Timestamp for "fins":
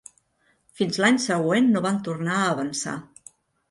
0.79-0.97